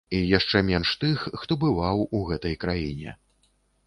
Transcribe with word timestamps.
І 0.17 0.19
яшчэ 0.37 0.59
менш 0.69 0.93
тых, 1.03 1.25
хто 1.41 1.57
бываў 1.63 2.01
у 2.21 2.21
гэтай 2.31 2.57
краіне. 2.65 3.13